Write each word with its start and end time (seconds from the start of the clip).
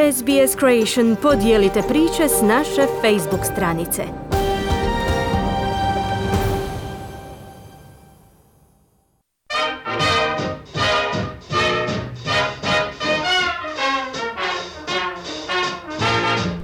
SBS 0.00 0.56
Creation 0.56 1.16
podijelite 1.22 1.82
priče 1.88 2.28
s 2.28 2.42
naše 2.42 2.86
Facebook 3.02 3.44
stranice. 3.52 4.02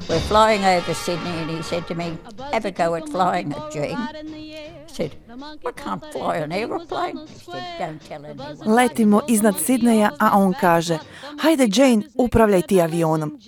We're 0.09 0.29
flying 0.29 0.65
over 0.65 0.95
Sydney, 0.95 1.43
and 1.43 1.51
he 1.51 1.63
said 1.63 1.87
to 1.89 1.95
me, 1.95 2.17
a 2.53 2.71
go 2.71 2.95
at 2.95 3.11
flying 3.11 3.51
it, 3.51 3.73
Jean. 3.75 4.66
Said, 4.97 5.11
I 5.11 5.73
can't 5.85 6.03
fly 6.13 6.37
an 6.37 6.53
aeroplane. 6.53 7.27
He 7.27 7.39
said, 7.53 7.79
Don't 7.79 8.09
tell 8.09 8.25
anyone. 8.25 8.75
Letimo 8.75 9.21
iznad 9.29 9.55
Sidneja, 9.59 10.11
a 10.19 10.39
on 10.39 10.55
kaže, 10.61 10.99
hajde 11.41 11.69
Jane, 11.73 12.03
upravljaj 12.15 12.63
ti 12.63 12.81
avionom. 12.81 13.39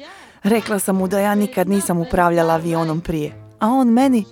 Rekla 0.42 0.79
sam 0.79 0.96
mu 0.96 1.08
da 1.08 1.18
ja 1.18 1.34
nikad 1.34 1.68
nisam 1.68 1.98
upravljala 1.98 2.54
avionom 2.54 3.00
prije. 3.00 3.32
A 3.61 3.68
on 3.68 3.89
meni, 3.89 4.25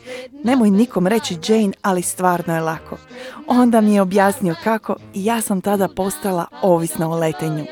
nemoj 0.44 0.70
nikom 0.70 1.06
reći 1.06 1.38
Jane, 1.48 1.72
ali 1.82 2.02
stvarno 2.02 2.54
je 2.54 2.60
lako. 2.60 2.96
Onda 3.46 3.80
mi 3.80 3.94
je 3.94 4.00
objasnio 4.00 4.54
kako 4.64 4.96
i 5.14 5.24
ja 5.24 5.40
sam 5.40 5.60
tada 5.60 5.88
postala 5.88 6.46
ovisna 6.62 7.10
o 7.10 7.18
letenju. 7.18 7.64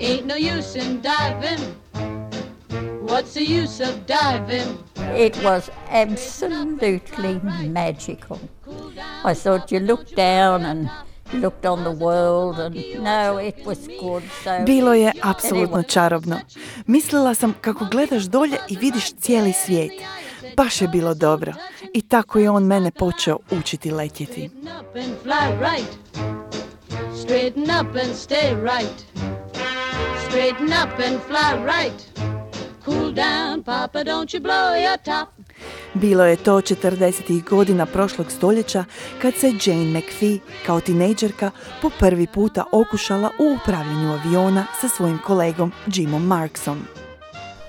Ain't 0.00 0.26
no 0.26 0.34
use 0.58 0.78
in 0.78 1.02
diving. 1.02 1.87
What's 3.18 3.34
the 3.34 3.44
use 3.44 3.80
of 3.80 4.06
diving? 4.06 4.78
It 4.96 5.36
was 5.42 5.70
absolutely 5.90 7.40
magical. 7.68 8.38
I 9.24 9.34
thought 9.34 9.72
you 9.72 9.80
looked 9.80 10.14
down 10.14 10.64
and 10.64 10.88
looked 11.32 11.66
on 11.66 11.82
the 11.82 11.90
world, 11.90 12.60
and 12.60 12.76
no, 13.02 13.38
it 13.38 13.66
was 13.66 13.88
good. 14.00 14.22
So 14.44 14.64
Bilo 14.64 14.94
je 14.94 15.12
apsolutno 15.22 15.82
čarobno. 15.82 16.40
Mislila 16.86 17.34
sam 17.34 17.54
kako 17.60 17.84
gledaš 17.84 18.22
dolje 18.22 18.58
i 18.68 18.76
vidiš 18.76 19.14
cijeli 19.14 19.52
svijet. 19.52 19.92
Baš 20.56 20.80
je 20.80 20.88
bilo 20.88 21.14
dobro. 21.14 21.52
I 21.94 22.02
tako 22.02 22.38
je 22.38 22.50
on 22.50 22.64
mene 22.64 22.90
počeo 22.90 23.38
učiti 23.50 23.90
letjeti. 23.90 24.50
Straighten 27.22 27.62
up 27.62 27.96
and 27.96 28.14
stay 28.14 28.54
right. 28.54 29.04
Straighten 30.28 30.68
up 30.68 30.98
and 31.06 31.20
fly 31.28 31.64
right. 31.64 32.27
Cool 32.84 33.12
down, 33.12 33.62
Papa, 33.62 34.04
don't 34.04 34.34
you 34.34 34.40
blow 34.40 34.74
your 34.74 34.98
top. 35.04 35.28
Bilo 35.94 36.24
je 36.24 36.36
to 36.36 36.60
40. 36.60 37.44
godina 37.44 37.86
prošlog 37.86 38.30
stoljeća 38.30 38.84
kad 39.22 39.34
se 39.34 39.46
Jane 39.46 39.98
McPhee 39.98 40.38
kao 40.66 40.80
tinejdžerka 40.80 41.50
po 41.82 41.90
prvi 41.98 42.26
puta 42.26 42.64
okušala 42.72 43.30
u 43.38 43.56
upravljanju 43.62 44.12
aviona 44.12 44.66
sa 44.80 44.88
svojim 44.88 45.18
kolegom 45.26 45.72
Jimom 45.86 46.26
Marksom. 46.26 46.78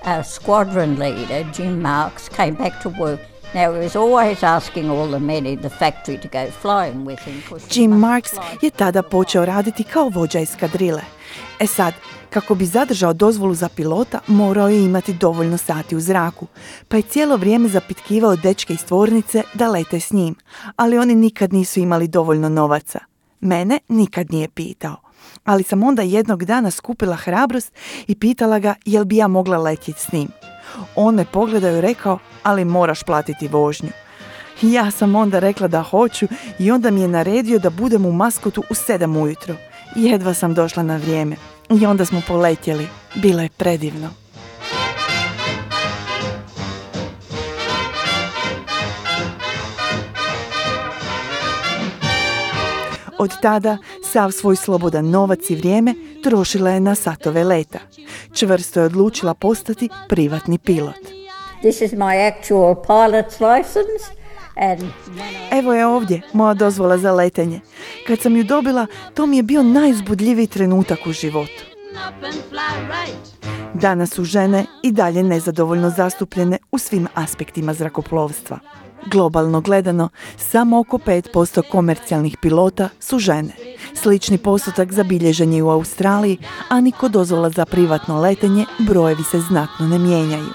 our 0.04 0.22
squadron 0.22 0.98
leader, 0.98 1.44
Jim 1.54 1.80
Marks, 1.80 2.28
came 2.28 2.54
back 2.54 2.80
to 2.82 2.90
work. 2.90 3.20
Now, 3.54 3.72
he 3.74 3.80
was 3.80 3.96
always 3.96 4.42
asking 4.42 4.90
all 4.90 5.08
the 5.08 5.18
men 5.18 5.46
in 5.46 5.58
the 5.58 5.68
factory 5.68 6.18
to 6.22 6.28
go 6.28 6.52
flying 6.62 7.04
with 7.04 7.20
him. 7.20 7.42
'cause 7.48 7.62
he 7.68 7.80
Jim 7.80 7.90
Marks 7.90 8.30
je 8.62 8.70
tada 8.70 9.02
počeo 9.02 9.44
raditi 9.44 9.84
kao 9.84 10.08
vođa 10.08 10.38
eskadrile. 10.40 11.02
E 11.60 11.66
sad, 11.66 11.94
kako 12.30 12.54
bi 12.54 12.66
zadržao 12.66 13.12
dozvolu 13.12 13.54
za 13.54 13.68
pilota, 13.68 14.20
morao 14.26 14.68
je 14.68 14.84
imati 14.84 15.12
dovoljno 15.12 15.58
sati 15.58 15.96
u 15.96 16.00
zraku, 16.00 16.46
pa 16.88 16.96
je 16.96 17.02
cijelo 17.02 17.36
vrijeme 17.36 17.68
zapitkivao 17.68 18.36
dečke 18.36 18.72
iz 18.72 18.84
tvornice 18.84 19.42
da 19.54 19.68
lete 19.68 20.00
s 20.00 20.12
njim, 20.12 20.34
ali 20.76 20.98
oni 20.98 21.14
nikad 21.14 21.52
nisu 21.52 21.80
imali 21.80 22.08
dovoljno 22.08 22.48
novaca. 22.48 22.98
Mene 23.40 23.78
nikad 23.88 24.30
nije 24.30 24.48
pitao. 24.48 24.96
Ali 25.44 25.62
sam 25.62 25.82
onda 25.82 26.02
jednog 26.02 26.44
dana 26.44 26.70
skupila 26.70 27.16
hrabrost 27.16 27.72
i 28.06 28.14
pitala 28.14 28.58
ga 28.58 28.74
jel 28.84 29.04
bi 29.04 29.16
ja 29.16 29.28
mogla 29.28 29.58
letjeti 29.58 30.00
s 30.00 30.12
njim. 30.12 30.28
On 30.96 31.14
me 31.14 31.24
pogledao 31.24 31.76
i 31.76 31.80
rekao, 31.80 32.18
ali 32.42 32.64
moraš 32.64 33.02
platiti 33.02 33.48
vožnju. 33.48 33.90
Ja 34.62 34.90
sam 34.90 35.14
onda 35.14 35.38
rekla 35.38 35.68
da 35.68 35.82
hoću 35.82 36.26
i 36.58 36.70
onda 36.70 36.90
mi 36.90 37.00
je 37.00 37.08
naredio 37.08 37.58
da 37.58 37.70
budem 37.70 38.06
u 38.06 38.12
maskotu 38.12 38.62
u 38.70 38.74
sedam 38.74 39.16
ujutro. 39.16 39.54
Jedva 39.96 40.34
sam 40.34 40.54
došla 40.54 40.82
na 40.82 40.96
vrijeme 40.96 41.36
i 41.70 41.86
onda 41.86 42.04
smo 42.04 42.22
poletjeli. 42.28 42.88
Bilo 43.14 43.42
je 43.42 43.48
predivno. 43.48 44.08
Od 53.18 53.40
tada 53.42 53.78
sav 54.12 54.30
svoj 54.30 54.56
slobodan 54.56 55.10
novac 55.10 55.50
i 55.50 55.56
vrijeme 55.56 55.94
trošila 56.22 56.70
je 56.70 56.80
na 56.80 56.94
satove 56.94 57.44
leta. 57.44 57.78
Čvrsto 58.34 58.80
je 58.80 58.86
odlučila 58.86 59.34
postati 59.34 59.88
privatni 60.08 60.58
pilot. 60.58 61.00
This 61.60 61.80
is 61.80 61.92
my 61.92 62.32
actual 62.32 62.74
pilot's 62.74 63.40
license, 63.40 64.20
Evo 65.50 65.72
je 65.72 65.86
ovdje, 65.86 66.20
moja 66.32 66.54
dozvola 66.54 66.98
za 66.98 67.12
letenje. 67.12 67.60
Kad 68.06 68.20
sam 68.20 68.36
ju 68.36 68.44
dobila, 68.44 68.86
to 69.14 69.26
mi 69.26 69.36
je 69.36 69.42
bio 69.42 69.62
najzbudljiviji 69.62 70.46
trenutak 70.46 70.98
u 71.06 71.12
životu. 71.12 71.64
Danas 73.74 74.10
su 74.10 74.24
žene 74.24 74.66
i 74.82 74.92
dalje 74.92 75.22
nezadovoljno 75.22 75.90
zastupljene 75.90 76.58
u 76.72 76.78
svim 76.78 77.08
aspektima 77.14 77.74
zrakoplovstva. 77.74 78.58
Globalno 79.06 79.60
gledano, 79.60 80.08
samo 80.36 80.80
oko 80.80 80.98
5% 80.98 81.62
komercijalnih 81.70 82.36
pilota 82.42 82.88
su 83.00 83.18
žene. 83.18 83.52
Slični 83.94 84.38
postotak 84.38 84.92
zabilježen 84.92 85.52
je 85.52 85.62
u 85.62 85.70
Australiji, 85.70 86.38
a 86.68 86.80
ni 86.80 86.92
kod 86.92 87.12
dozvola 87.12 87.50
za 87.50 87.66
privatno 87.66 88.20
letenje 88.20 88.66
brojevi 88.78 89.22
se 89.22 89.40
znatno 89.40 89.88
ne 89.88 89.98
mijenjaju. 89.98 90.48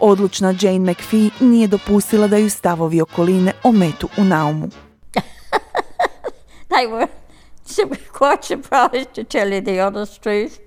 Odlučna 0.00 0.54
Jane 0.60 0.92
McPhee 0.92 1.30
nije 1.40 1.68
dopustila 1.68 2.28
da 2.28 2.36
ju 2.36 2.50
stavovi 2.50 3.00
okoline 3.00 3.52
ometu 3.62 4.08
u 4.18 4.24
naumu. 4.24 4.68
they 6.70 6.86
one 9.80 9.88
of 9.88 9.94
those 9.94 10.18
things. 10.18 10.58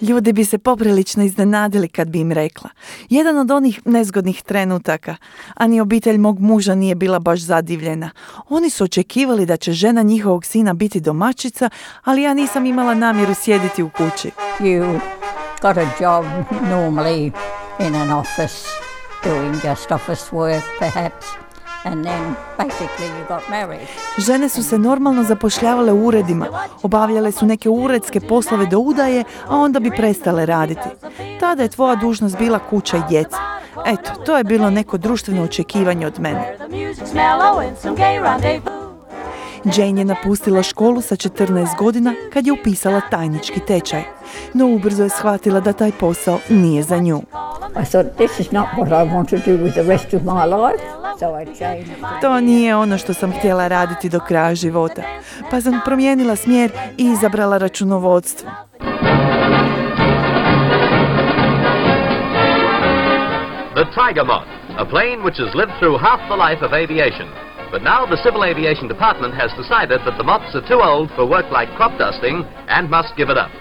Ljudi 0.00 0.32
bi 0.32 0.44
se 0.44 0.58
poprilično 0.58 1.24
iznenadili 1.24 1.88
kad 1.88 2.08
bi 2.08 2.20
im 2.20 2.32
rekla. 2.32 2.70
Jedan 3.08 3.38
od 3.38 3.50
onih 3.50 3.80
nezgodnih 3.84 4.42
trenutaka, 4.42 5.16
a 5.54 5.66
ni 5.66 5.80
obitelj 5.80 6.18
mog 6.18 6.40
muža 6.40 6.74
nije 6.74 6.94
bila 6.94 7.18
baš 7.18 7.40
zadivljena. 7.40 8.10
Oni 8.48 8.70
su 8.70 8.84
očekivali 8.84 9.46
da 9.46 9.56
će 9.56 9.72
žena 9.72 10.02
njihovog 10.02 10.44
sina 10.44 10.74
biti 10.74 11.00
domaćica, 11.00 11.70
ali 12.04 12.22
ja 12.22 12.34
nisam 12.34 12.66
imala 12.66 12.94
namjeru 12.94 13.34
sjediti 13.34 13.82
u 13.82 13.90
kući. 13.90 14.30
You 14.60 15.00
got 15.62 15.76
a 15.76 15.86
job 16.00 16.24
normally 16.70 17.32
in 17.78 17.94
an 17.94 18.10
office, 18.10 18.68
doing 19.24 19.54
just 19.64 19.90
office 19.90 20.30
work 20.32 20.62
perhaps, 20.78 21.45
and 21.86 22.04
then 22.04 22.34
basically 22.58 23.06
you 23.06 23.28
got 23.28 23.48
married. 23.48 23.88
Žene 24.18 24.48
su 24.48 24.62
se 24.62 24.78
normalno 24.78 25.22
zapošljavale 25.22 25.92
u 25.92 26.06
uredima, 26.06 26.46
obavljale 26.82 27.32
su 27.32 27.46
neke 27.46 27.68
uredske 27.68 28.20
poslove 28.20 28.66
do 28.66 28.78
udaje, 28.78 29.24
a 29.48 29.56
onda 29.56 29.80
bi 29.80 29.90
prestale 29.90 30.46
raditi. 30.46 30.88
Tada 31.40 31.62
je 31.62 31.68
tvoja 31.68 31.96
dužnost 31.96 32.38
bila 32.38 32.58
kuća 32.58 32.96
i 32.96 33.02
djeca. 33.08 33.36
Eto, 33.86 34.10
to 34.26 34.36
je 34.36 34.44
bilo 34.44 34.70
neko 34.70 34.98
društveno 34.98 35.42
očekivanje 35.42 36.06
od 36.06 36.20
mene. 36.20 36.56
Jane 39.74 40.00
je 40.00 40.04
napustila 40.04 40.62
školu 40.62 41.00
sa 41.00 41.16
14 41.16 41.78
godina 41.78 42.14
kad 42.32 42.46
je 42.46 42.52
upisala 42.52 43.00
tajnički 43.10 43.60
tečaj. 43.60 44.02
No 44.54 44.66
ubrzo 44.66 45.02
je 45.02 45.08
shvatila 45.08 45.60
da 45.60 45.72
taj 45.72 45.92
posao 45.92 46.38
nije 46.48 46.82
za 46.82 46.98
nju. 46.98 47.22
I 47.82 47.84
thought, 47.84 48.16
this 48.16 48.40
is 48.40 48.52
not 48.52 48.66
what 48.76 48.88
I 48.88 49.14
want 49.14 49.28
to 49.30 49.36
do 49.36 49.64
with 49.64 49.72
the 49.72 49.82
rest 49.82 50.14
of 50.14 50.22
my 50.22 50.44
life, 50.44 50.82
so 51.18 51.40
I 51.42 51.44
changed. 51.58 51.90
To 52.20 52.40
nije 52.40 52.76
ono 52.76 52.98
što 52.98 53.14
sam 53.14 53.32
htjela 53.32 53.68
raditi 53.68 54.08
do 54.08 54.20
kraja 54.20 54.54
života. 54.54 55.02
Pa 55.50 55.60
sam 55.60 55.80
promijenila 55.84 56.36
smjer 56.36 56.70
i 56.96 57.04
izabrala 57.04 57.58
računovodstvo. 57.58 58.50
The 63.74 63.84
Tiger 63.98 64.24
Moth, 64.24 64.48
a 64.78 64.84
plane 64.84 65.18
which 65.24 65.38
has 65.44 65.54
lived 65.54 65.74
through 65.78 66.00
half 66.00 66.20
the 66.30 66.36
life 66.36 66.64
of 66.66 66.72
aviation. 66.72 67.28
But 67.76 67.82
now 67.82 68.06
the 68.06 68.16
Civil 68.24 68.42
Aviation 68.42 68.88
Department 68.88 69.34
has 69.34 69.52
decided 69.52 70.00
that 70.06 70.16
the 70.16 70.24
moths 70.24 70.56
are 70.56 70.66
too 70.66 70.80
old 70.80 71.10
for 71.12 71.28
work 71.28 71.52
like 71.52 71.68
crop 71.76 71.98
dusting 71.98 72.42
and 72.72 72.88
must 72.88 73.14
give 73.18 73.28
it 73.28 73.36
up. 73.36 73.52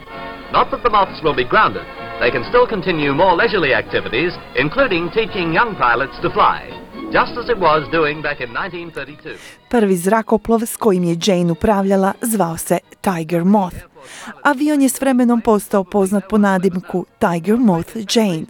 Not 0.53 0.71
that 0.71 0.83
the 0.83 0.89
moths 0.89 1.19
will 1.21 1.35
be 1.35 1.43
grounded. 1.43 1.83
They 2.21 2.31
can 2.31 2.45
still 2.47 2.65
continue 2.65 3.13
more 3.13 3.35
leisurely 3.35 3.73
activities, 3.73 4.31
including 4.55 5.11
teaching 5.11 5.51
young 5.51 5.75
pilots 5.75 6.15
to 6.21 6.29
fly. 6.29 6.71
just 7.11 7.37
as 7.37 7.49
it 7.49 7.57
was 7.57 7.87
doing 7.91 8.21
back 8.21 8.41
in 8.41 8.53
1932. 8.53 9.37
Prvi 9.69 9.95
zrakoplov 9.95 10.61
s 10.65 10.77
kojim 10.77 11.03
je 11.03 11.17
Jane 11.25 11.51
upravljala 11.51 12.13
zvao 12.21 12.57
se 12.57 12.79
Tiger 13.01 13.43
Moth. 13.43 13.94
Avion 14.43 14.81
je 14.81 14.89
s 14.89 15.01
vremenom 15.01 15.41
postao 15.41 15.83
poznat 15.83 16.23
po 16.29 16.37
nadimku 16.37 17.05
Tiger 17.19 17.57
Moth 17.57 17.95
Jane. 18.15 18.45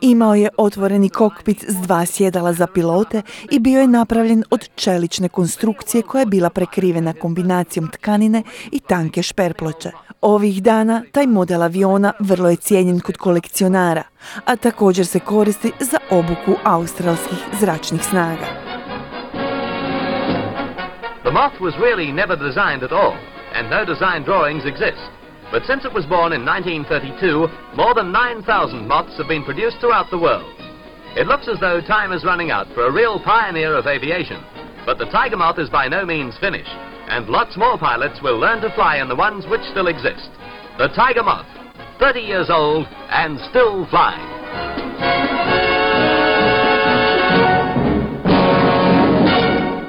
Imao 0.00 0.34
je 0.34 0.48
otvoreni 0.56 1.08
kokpit 1.08 1.64
s 1.68 1.74
dva 1.74 2.06
sjedala 2.06 2.52
za 2.52 2.66
pilote 2.66 3.22
i 3.50 3.58
bio 3.58 3.80
je 3.80 3.86
napravljen 3.86 4.44
od 4.50 4.68
čelične 4.74 5.28
konstrukcije 5.28 6.02
koja 6.02 6.20
je 6.20 6.26
bila 6.26 6.50
prekrivena 6.50 7.12
kombinacijom 7.12 7.90
tkanine 7.90 8.42
i 8.72 8.80
tanke 8.80 9.22
šperploče. 9.22 9.90
Ovih 10.20 10.62
dana 10.62 11.02
taj 11.12 11.26
model 11.26 11.62
aviona 11.62 12.12
vrlo 12.20 12.50
je 12.50 12.56
cijenjen 12.56 13.00
kod 13.00 13.16
kolekcionara, 13.16 14.02
a 14.44 14.56
također 14.56 15.06
se 15.06 15.20
koristi 15.20 15.72
za 15.80 15.98
obuku 16.10 16.54
australskih 16.64 17.38
zračnih 17.60 18.04
snaga. 18.04 18.46
The 21.22 21.30
Moth 21.30 21.60
was 21.60 21.74
really 21.78 22.12
never 22.12 22.36
designed 22.36 22.82
at 22.82 22.92
all, 22.92 23.14
and 23.52 23.68
no 23.68 23.84
design 23.84 24.22
drawings 24.22 24.64
exist. 24.64 25.00
But 25.50 25.64
since 25.66 25.84
it 25.84 25.92
was 25.92 26.06
born 26.06 26.32
in 26.32 26.44
1932, 26.44 27.76
more 27.76 27.94
than 27.94 28.12
9,000 28.12 28.86
moths 28.86 29.16
have 29.18 29.28
been 29.28 29.44
produced 29.44 29.78
throughout 29.80 30.10
the 30.10 30.18
world. 30.18 30.54
It 31.16 31.26
looks 31.26 31.48
as 31.48 31.58
though 31.58 31.80
time 31.80 32.12
is 32.12 32.24
running 32.24 32.52
out 32.52 32.68
for 32.72 32.86
a 32.86 32.92
real 32.92 33.18
pioneer 33.18 33.74
of 33.74 33.86
aviation. 33.86 34.44
But 34.86 34.98
the 34.98 35.06
Tiger 35.06 35.36
Moth 35.36 35.58
is 35.58 35.68
by 35.68 35.88
no 35.88 36.06
means 36.06 36.38
finished, 36.38 36.70
and 37.08 37.28
lots 37.28 37.56
more 37.56 37.76
pilots 37.76 38.22
will 38.22 38.38
learn 38.38 38.62
to 38.62 38.72
fly 38.74 38.98
in 38.98 39.08
the 39.08 39.16
ones 39.16 39.44
which 39.46 39.62
still 39.72 39.88
exist. 39.88 40.30
The 40.78 40.88
Tiger 40.94 41.24
Moth, 41.24 41.46
30 41.98 42.20
years 42.20 42.48
old 42.48 42.86
and 43.10 43.38
still 43.50 43.86
flying. 43.90 44.26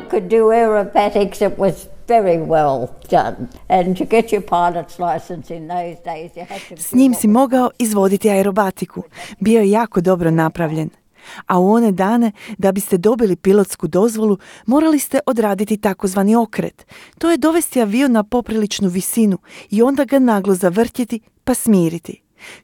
Could 0.09 0.27
do 0.27 0.45
aerobatics, 0.45 1.41
it 1.41 1.57
was 1.57 1.87
very 2.11 2.37
well 2.37 2.87
done. 3.09 3.47
And 3.67 3.97
to 3.97 4.05
get 4.05 4.31
your 4.31 4.41
pilot's 4.41 4.99
license 4.99 5.55
in 5.57 5.67
those 5.67 5.97
days, 6.05 6.31
you 6.35 6.45
had 6.49 6.61
to. 6.69 6.77
S 6.77 6.91
njim 6.93 7.13
si 7.13 7.27
mogao 7.27 7.69
izvoditi 7.79 8.29
aerobatiku. 8.29 9.03
Bio 9.39 9.61
je 9.61 9.71
jako 9.71 10.01
dobro 10.01 10.31
napravljen. 10.31 10.89
A 11.47 11.59
u 11.59 11.71
one 11.71 11.91
dane, 11.91 12.31
da 12.57 12.71
biste 12.71 12.97
dobili 12.97 13.35
pilotsku 13.35 13.87
dozvolu, 13.87 14.37
morali 14.65 14.99
ste 14.99 15.19
odraditi 15.25 15.77
takozvani 15.77 16.35
okret. 16.35 16.85
To 17.17 17.31
je 17.31 17.37
dovesti 17.37 17.81
avion 17.81 18.11
na 18.11 18.23
popriličnu 18.23 18.89
visinu 18.89 19.37
i 19.69 19.81
onda 19.81 20.05
ga 20.05 20.19
naglo 20.19 20.55
zavrtjeti 20.55 21.19
pa 21.43 21.53
smiriti. 21.53 22.21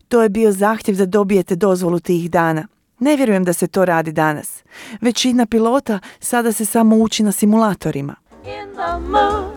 To 0.07 0.23
je 0.23 0.29
bio 0.29 0.51
zahtjev 0.51 0.97
da 0.97 1.05
dobijete 1.05 1.55
dozvolu 1.55 1.99
tih 1.99 2.31
dana. 2.31 2.67
Ne 2.99 3.15
vjerujem 3.15 3.43
da 3.43 3.53
se 3.53 3.67
to 3.67 3.85
radi 3.85 4.11
danas. 4.11 4.63
Većina 5.01 5.45
pilota 5.45 5.99
sada 6.19 6.51
se 6.51 6.65
samo 6.65 6.95
uči 6.95 7.23
na 7.23 7.31
simulatorima. 7.31 8.15
In 8.47 8.73
the 8.73 8.99
mood, 8.99 9.51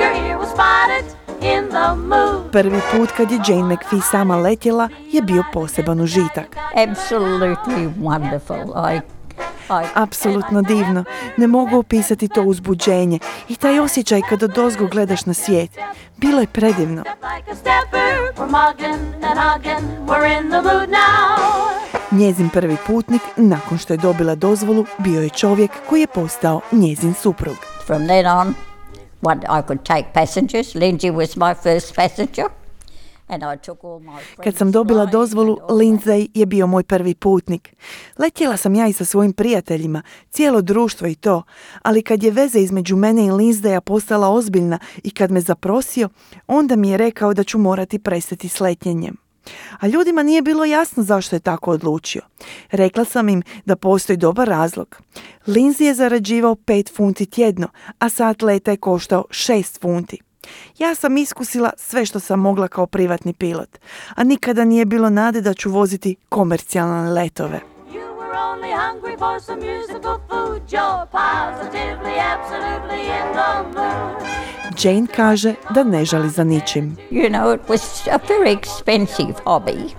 your 0.00 0.12
ear 0.26 0.36
was 0.38 0.48
spotted 0.50 1.04
in 1.40 1.68
the 1.68 1.94
mood. 1.96 2.52
Prvi 2.52 2.80
put 2.92 3.10
kad 3.16 3.30
je 3.30 3.38
Jane 3.48 3.74
McPhee 3.74 4.00
sama 4.10 4.36
letjela 4.36 4.88
je 5.12 5.22
bio 5.22 5.44
poseban 5.52 6.00
užitak. 6.00 6.56
Absolutely 6.76 7.92
wonderful. 8.00 8.92
I, 8.94 8.96
I, 8.96 9.86
Apsolutno 9.94 10.62
divno. 10.62 11.04
Ne 11.36 11.46
mogu 11.46 11.78
opisati 11.78 12.28
to 12.28 12.42
uzbuđenje 12.42 13.18
i 13.48 13.56
taj 13.56 13.80
osjećaj 13.80 14.20
kada 14.28 14.46
dozgo 14.46 14.86
gledaš 14.86 15.26
na 15.26 15.34
svijet. 15.34 15.70
Bilo 16.16 16.40
je 16.40 16.46
predivno. 16.46 17.04
Njezin 22.10 22.48
prvi 22.48 22.76
putnik, 22.86 23.22
nakon 23.36 23.78
što 23.78 23.92
je 23.92 23.96
dobila 23.96 24.34
dozvolu, 24.34 24.84
bio 24.98 25.22
je 25.22 25.28
čovjek 25.28 25.70
koji 25.88 26.00
je 26.00 26.06
postao 26.06 26.60
njezin 26.72 27.14
suprug. 27.14 27.71
From 27.86 28.06
then 28.06 28.26
on, 28.26 28.54
one, 29.20 29.40
I 29.48 29.62
could 29.62 29.84
take 29.84 30.04
passengers. 30.12 30.74
Lindsay 30.74 31.10
was 31.10 31.36
my 31.36 31.54
first 31.54 31.94
passenger. 31.94 32.44
And 33.28 33.42
I 33.42 33.56
took 33.56 33.84
all 33.84 34.00
my 34.00 34.20
Kad 34.44 34.56
sam 34.56 34.72
dobila 34.72 35.06
dozvolu, 35.06 35.58
Lindsay 35.70 36.28
je 36.34 36.46
bio 36.46 36.66
moj 36.66 36.82
prvi 36.82 37.14
putnik. 37.14 37.74
Letjela 38.18 38.56
sam 38.56 38.74
ja 38.74 38.88
i 38.88 38.92
sa 38.92 39.04
svojim 39.04 39.32
prijateljima, 39.32 40.02
cijelo 40.30 40.62
društvo 40.62 41.06
i 41.06 41.14
to, 41.14 41.42
ali 41.82 42.02
kad 42.02 42.22
je 42.22 42.30
veza 42.30 42.58
između 42.58 42.96
mene 42.96 43.26
i 43.26 43.30
Lindsaya 43.30 43.80
postala 43.80 44.28
ozbiljna 44.28 44.78
i 45.02 45.10
kad 45.10 45.30
me 45.30 45.40
zaprosio, 45.40 46.08
onda 46.46 46.76
mi 46.76 46.90
je 46.90 46.96
rekao 46.96 47.34
da 47.34 47.44
ću 47.44 47.58
morati 47.58 47.98
prestati 47.98 48.48
s 48.48 48.60
letnjenjem. 48.60 49.21
A 49.80 49.86
ljudima 49.86 50.22
nije 50.22 50.42
bilo 50.42 50.64
jasno 50.64 51.02
zašto 51.02 51.36
je 51.36 51.40
tako 51.40 51.70
odlučio. 51.70 52.22
Rekla 52.70 53.04
sam 53.04 53.28
im 53.28 53.42
da 53.64 53.76
postoji 53.76 54.16
dobar 54.16 54.48
razlog. 54.48 54.96
Lindsay 55.46 55.82
je 55.82 55.94
zarađivao 55.94 56.54
5 56.54 56.96
funti 56.96 57.26
tjedno, 57.26 57.68
a 57.98 58.08
sat 58.08 58.42
leta 58.42 58.70
je 58.70 58.76
koštao 58.76 59.24
6 59.30 59.80
funti. 59.80 60.18
Ja 60.78 60.94
sam 60.94 61.16
iskusila 61.16 61.70
sve 61.76 62.06
što 62.06 62.20
sam 62.20 62.40
mogla 62.40 62.68
kao 62.68 62.86
privatni 62.86 63.32
pilot, 63.32 63.78
a 64.14 64.24
nikada 64.24 64.64
nije 64.64 64.84
bilo 64.84 65.10
nade 65.10 65.40
da 65.40 65.54
ću 65.54 65.70
voziti 65.70 66.16
komercijalne 66.28 67.10
letove. 67.10 67.71
You 68.32 68.38
were 68.38 68.54
only 68.54 68.70
hungry 68.70 69.16
for 69.18 69.40
some 69.40 69.60
musical 69.60 70.20
food. 70.28 70.62
You're 70.72 71.06
positively, 71.06 72.16
absolutely 72.18 73.02
in 73.18 73.32
the 73.36 73.62
mood. 73.74 74.82
Jane 74.84 75.06
kaže 75.06 75.54
da 75.74 75.84
ne 75.84 76.04
žali 76.04 76.30
za 76.30 76.44
ničim. 76.44 76.96
You 77.10 77.28
know, 77.28 77.54
it 77.54 77.68
was 77.68 78.08
a 78.12 78.18
very 78.28 78.58
expensive 78.60 79.34
hobby. 79.44 79.94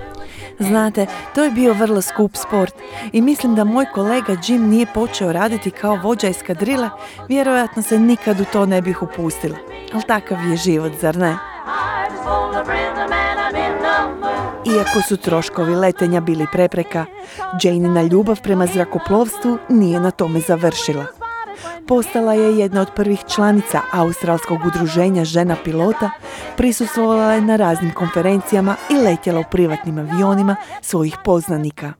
Znate, 0.59 1.05
to 1.35 1.43
je 1.43 1.51
bio 1.51 1.73
vrlo 1.73 2.01
skup 2.01 2.35
sport 2.35 2.73
i 3.11 3.21
mislim 3.21 3.55
da 3.55 3.63
moj 3.63 3.85
kolega 3.93 4.35
Jim 4.47 4.69
nije 4.69 4.85
počeo 4.93 5.33
raditi 5.33 5.71
kao 5.71 5.95
vođa 5.95 6.27
eskadrile, 6.27 6.89
vjerojatno 7.27 7.81
se 7.81 7.99
nikad 7.99 8.39
u 8.39 8.45
to 8.45 8.65
ne 8.65 8.81
bih 8.81 9.01
upustila. 9.01 9.57
Ali 9.93 10.03
takav 10.03 10.37
je 10.49 10.57
život, 10.57 10.91
zar 11.01 11.15
ne? 11.15 11.52
Iako 14.65 15.01
su 15.07 15.17
troškovi 15.17 15.75
letenja 15.75 16.21
bili 16.21 16.45
prepreka, 16.51 17.05
Janina 17.63 18.03
ljubav 18.03 18.41
prema 18.41 18.67
zrakoplovstvu 18.67 19.57
nije 19.69 19.99
na 19.99 20.11
tome 20.11 20.39
završila. 20.39 21.05
Postala 21.87 22.33
je 22.33 22.57
jedna 22.57 22.81
od 22.81 22.87
prvih 22.95 23.19
članica 23.35 23.81
Australskog 23.91 24.59
udruženja 24.65 25.25
žena 25.25 25.55
pilota, 25.63 26.09
prisustvovala 26.57 27.33
je 27.33 27.41
na 27.41 27.55
raznim 27.55 27.93
konferencijama 27.93 28.75
i 28.89 28.93
letjela 28.93 29.39
u 29.39 29.43
privatnim 29.51 29.97
avionima 29.97 30.55
svojih 30.81 31.17
poznanika. 31.23 31.93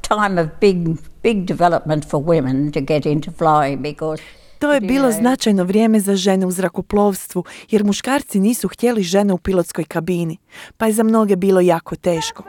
Time 0.00 0.42
of 0.42 0.48
big, 0.60 0.76
big 1.22 1.44
development 1.44 2.10
for 2.10 2.22
women 2.22 2.72
to 2.72 2.80
get 2.80 3.06
into 3.06 3.30
flying 3.30 3.76
because 3.76 4.22
To 4.58 4.72
je 4.72 4.80
bilo 4.80 5.12
značajno 5.12 5.64
vrijeme 5.64 6.00
za 6.00 6.16
žene 6.16 6.46
u 6.46 6.50
zrakoplovstvu, 6.50 7.44
jer 7.70 7.84
muškarci 7.84 8.40
nisu 8.40 8.68
htjeli 8.68 9.02
žene 9.02 9.32
u 9.32 9.38
pilotskoj 9.38 9.84
kabini, 9.84 10.38
pa 10.76 10.86
je 10.86 10.92
za 10.92 11.02
mnoge 11.02 11.36
bilo 11.36 11.60
jako 11.60 11.96
teško. 11.96 12.42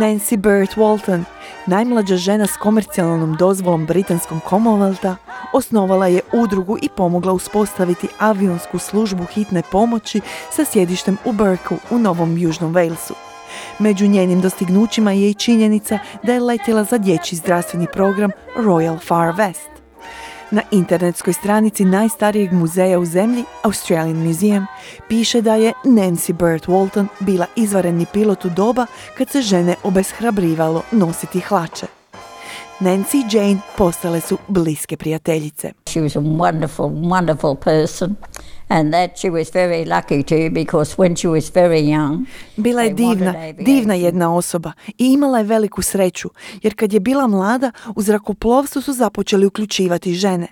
Nancy 0.00 0.36
Burt 0.36 0.76
Walton, 0.76 1.24
najmlađa 1.66 2.16
žena 2.16 2.46
s 2.46 2.56
komercijalnom 2.56 3.36
dozvolom 3.36 3.86
britanskom 3.86 4.40
Commonwealtha, 4.48 5.16
osnovala 5.52 6.06
je 6.06 6.20
udrugu 6.32 6.76
i 6.82 6.88
pomogla 6.96 7.32
uspostaviti 7.32 8.08
avionsku 8.18 8.78
službu 8.78 9.24
hitne 9.24 9.62
pomoći 9.72 10.20
sa 10.50 10.64
sjedištem 10.64 11.18
u 11.24 11.32
Burku 11.32 11.76
u 11.90 11.98
Novom 11.98 12.38
Južnom 12.38 12.74
Walesu. 12.74 13.35
Među 13.78 14.06
njenim 14.06 14.40
dostignućima 14.40 15.12
je 15.12 15.30
i 15.30 15.34
činjenica 15.34 15.98
da 16.22 16.32
je 16.32 16.40
letjela 16.40 16.84
za 16.84 16.98
dječji 16.98 17.38
zdravstveni 17.38 17.86
program 17.92 18.30
Royal 18.56 18.98
Far 19.06 19.34
West. 19.34 19.76
Na 20.50 20.62
internetskoj 20.70 21.32
stranici 21.32 21.84
najstarijeg 21.84 22.52
muzeja 22.52 22.98
u 22.98 23.04
zemlji, 23.04 23.44
Australian 23.62 24.26
Museum, 24.26 24.66
piše 25.08 25.40
da 25.40 25.54
je 25.54 25.72
Nancy 25.84 26.32
Burt 26.32 26.66
Walton 26.66 27.06
bila 27.20 27.46
izvanredni 27.56 28.06
pilot 28.12 28.44
u 28.44 28.48
doba 28.48 28.86
kad 29.18 29.30
se 29.30 29.42
žene 29.42 29.74
obeshrabrivalo 29.82 30.82
nositi 30.92 31.40
hlače. 31.40 31.95
Nancy 32.80 33.16
i 33.16 33.36
Jane 33.36 33.58
postale 33.76 34.20
su 34.20 34.38
bliske 34.48 34.96
prijateljice. 34.96 35.72
she 35.88 36.00
was 36.00 36.16
a 36.16 36.20
wonderful, 36.20 36.90
wonderful 37.08 37.56
person. 37.56 38.16
And 38.68 38.92
that 38.92 39.18
she 39.18 39.30
was 39.30 39.54
very 39.54 39.84
lucky 39.84 40.22
too 40.22 40.50
because 40.50 40.94
when 40.98 41.16
she 41.16 41.28
was 41.28 41.52
very 41.54 41.80
young, 41.80 42.26
Bila 42.56 42.82
je 42.82 42.94
divna, 42.94 43.34
divna 43.52 43.94
jedna 43.94 44.34
osoba 44.34 44.72
i 44.98 45.12
imala 45.12 45.38
je 45.38 45.44
veliku 45.44 45.82
sreću, 45.82 46.30
jer 46.62 46.74
kad 46.74 46.92
je 46.92 47.00
bila 47.00 47.26
mlada, 47.26 47.72
u 47.96 48.02
zrakoplovstvu 48.02 48.82
su 48.82 48.92
započeli 48.92 49.46
uključivati 49.46 50.14
žene. 50.14 50.46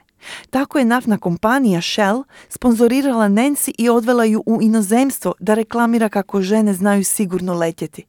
Tako 0.50 0.78
je 0.78 0.85
naftna 0.85 1.19
kompanija 1.19 1.81
Shell 1.83 2.25
sponzorirala 2.49 3.28
Nancy 3.28 3.73
i 3.78 3.88
odvela 3.88 4.25
ju 4.25 4.43
u 4.47 4.62
inozemstvo 4.62 5.35
da 5.38 5.54
reklamira 5.54 6.09
kako 6.09 6.43
žene 6.43 6.75
znaju 6.75 7.04
sigurno 7.04 7.54
letjeti. 7.54 8.04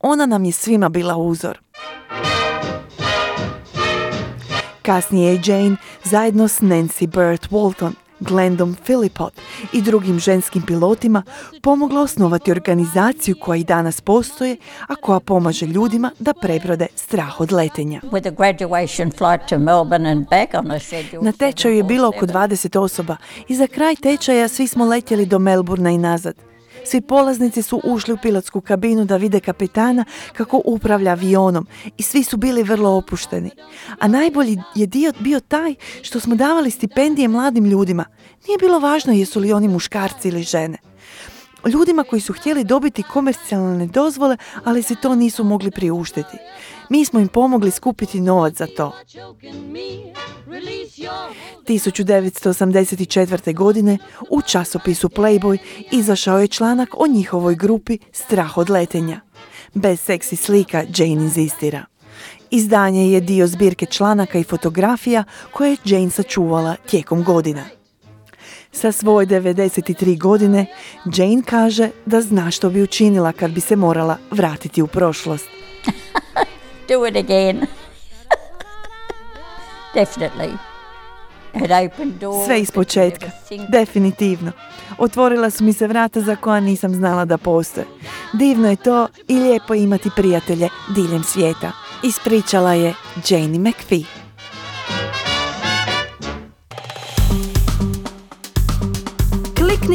Ona 0.00 0.26
nam 0.26 0.44
je 0.44 0.52
svima 0.52 0.88
bila 0.88 1.16
uzor. 1.16 1.60
Kasnije 4.82 5.32
je 5.32 5.40
Jane 5.44 5.76
zajedno 6.04 6.48
s 6.48 6.60
Nancy 6.60 7.06
Burt 7.06 7.50
Walton 7.50 7.92
Glendom 8.20 8.76
Philipot 8.84 9.32
i 9.72 9.82
drugim 9.82 10.18
ženskim 10.18 10.62
pilotima 10.62 11.22
pomogla 11.62 12.00
osnovati 12.00 12.50
organizaciju 12.50 13.36
koja 13.40 13.56
i 13.56 13.64
danas 13.64 14.00
postoje, 14.00 14.56
a 14.88 14.94
koja 14.94 15.20
pomaže 15.20 15.66
ljudima 15.66 16.10
da 16.18 16.34
prebrode 16.34 16.86
strah 16.94 17.40
od 17.40 17.52
letenja. 17.52 18.00
Na 21.20 21.32
tečaju 21.32 21.76
je 21.76 21.82
bilo 21.82 22.08
oko 22.08 22.26
20 22.26 22.78
osoba 22.78 23.16
i 23.48 23.54
za 23.54 23.66
kraj 23.66 23.96
tečaja 23.96 24.48
svi 24.48 24.68
smo 24.68 24.84
letjeli 24.84 25.26
do 25.26 25.38
Melburna 25.38 25.90
i 25.90 25.98
nazad. 25.98 26.49
Svi 26.84 27.00
polaznici 27.00 27.62
su 27.62 27.80
ušli 27.84 28.14
u 28.14 28.18
pilotsku 28.22 28.60
kabinu 28.60 29.04
da 29.04 29.16
vide 29.16 29.40
kapetana 29.40 30.04
kako 30.32 30.62
upravlja 30.64 31.10
avionom 31.10 31.66
i 31.96 32.02
svi 32.02 32.22
su 32.22 32.36
bili 32.36 32.62
vrlo 32.62 32.90
opušteni. 32.90 33.50
A 33.98 34.08
najbolji 34.08 34.58
je 34.74 34.86
dio 34.86 35.12
bio 35.20 35.40
taj 35.40 35.74
što 36.02 36.20
smo 36.20 36.34
davali 36.34 36.70
stipendije 36.70 37.28
mladim 37.28 37.64
ljudima. 37.64 38.04
Nije 38.46 38.58
bilo 38.58 38.78
važno 38.78 39.12
jesu 39.12 39.40
li 39.40 39.52
oni 39.52 39.68
muškarci 39.68 40.28
ili 40.28 40.42
žene. 40.42 40.89
Ljudima 41.68 42.04
koji 42.04 42.20
su 42.20 42.32
htjeli 42.32 42.64
dobiti 42.64 43.02
komercijalne 43.02 43.86
dozvole, 43.86 44.36
ali 44.64 44.82
si 44.82 44.96
to 44.96 45.14
nisu 45.14 45.44
mogli 45.44 45.70
priuštiti. 45.70 46.36
Mi 46.88 47.04
smo 47.04 47.20
im 47.20 47.28
pomogli 47.28 47.70
skupiti 47.70 48.20
novac 48.20 48.54
za 48.54 48.66
to. 48.76 48.92
Choking 49.06 49.72
me, 49.72 50.12
release 50.46 51.02
your 51.02 51.32
1984. 51.66 53.54
godine 53.54 53.98
u 54.30 54.42
časopisu 54.42 55.08
Playboy 55.08 55.58
izašao 55.92 56.40
je 56.40 56.48
članak 56.48 56.88
o 56.92 57.06
njihovoj 57.06 57.54
grupi 57.54 57.98
Strah 58.12 58.58
od 58.58 58.70
letenja. 58.70 59.20
Bez 59.74 60.00
seksi 60.00 60.36
slika 60.36 60.84
Jane 60.96 61.12
inzistira. 61.12 61.84
Izdanje 62.50 63.12
je 63.12 63.20
dio 63.20 63.46
zbirke 63.46 63.86
članaka 63.86 64.38
i 64.38 64.44
fotografija 64.44 65.24
koje 65.52 65.70
je 65.70 65.76
Jane 65.84 66.10
sačuvala 66.10 66.76
tijekom 66.90 67.24
godina. 67.24 67.79
Sa 68.72 68.92
svoje 68.92 69.26
93 69.26 70.18
godine 70.18 70.66
Jane 71.16 71.42
kaže 71.46 71.90
da 72.06 72.20
zna 72.20 72.50
što 72.50 72.70
bi 72.70 72.82
učinila 72.82 73.32
kad 73.32 73.50
bi 73.50 73.60
se 73.60 73.76
morala 73.76 74.16
vratiti 74.30 74.82
u 74.82 74.86
prošlost. 74.86 75.46
Do 76.88 77.06
it 77.06 77.16
again. 77.16 77.60
Definitely. 79.94 80.70
Sve 82.46 82.60
iz 82.60 82.70
početka, 82.70 83.26
definitivno. 83.68 84.52
Otvorila 84.98 85.50
su 85.50 85.64
mi 85.64 85.72
se 85.72 85.86
vrata 85.86 86.20
za 86.20 86.36
koja 86.36 86.60
nisam 86.60 86.94
znala 86.94 87.24
da 87.24 87.38
postoje. 87.38 87.86
Divno 88.32 88.70
je 88.70 88.76
to 88.76 89.08
i 89.28 89.38
lijepo 89.38 89.74
je 89.74 89.82
imati 89.82 90.10
prijatelje 90.16 90.68
diljem 90.94 91.22
svijeta. 91.22 91.72
Ispričala 92.02 92.74
je 92.74 92.94
Janie 93.28 93.58
McPhee. 93.58 94.19